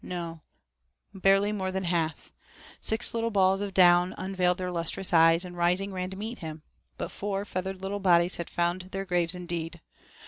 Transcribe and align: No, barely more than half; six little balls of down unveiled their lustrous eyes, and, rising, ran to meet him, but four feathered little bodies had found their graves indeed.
No, 0.03 0.41
barely 1.13 1.51
more 1.51 1.69
than 1.71 1.83
half; 1.83 2.33
six 2.81 3.13
little 3.13 3.29
balls 3.29 3.61
of 3.61 3.71
down 3.71 4.15
unveiled 4.17 4.57
their 4.57 4.71
lustrous 4.71 5.13
eyes, 5.13 5.45
and, 5.45 5.55
rising, 5.55 5.93
ran 5.93 6.09
to 6.09 6.17
meet 6.17 6.39
him, 6.39 6.63
but 6.97 7.11
four 7.11 7.45
feathered 7.45 7.83
little 7.83 7.99
bodies 7.99 8.37
had 8.37 8.49
found 8.49 8.89
their 8.89 9.05
graves 9.05 9.35
indeed. 9.35 9.79